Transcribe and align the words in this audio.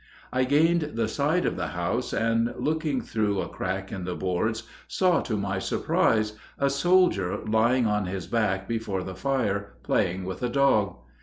I 0.33 0.45
gained 0.45 0.93
the 0.95 1.07
side 1.07 1.45
of 1.45 1.55
the 1.57 1.67
house, 1.77 2.11
and, 2.11 2.55
looking 2.57 3.01
through 3.01 3.39
a 3.39 3.47
crack 3.47 3.91
in 3.91 4.03
the 4.03 4.15
boards, 4.15 4.63
saw, 4.87 5.21
to 5.21 5.37
my 5.37 5.59
surprise, 5.59 6.33
a 6.57 6.71
soldier 6.71 7.37
lying 7.45 7.85
on 7.85 8.07
his 8.07 8.25
back 8.25 8.67
before 8.67 9.03
the 9.03 9.13
fire 9.13 9.73
playing 9.83 10.23
with 10.25 10.41
a 10.41 10.49
dog. 10.49 10.97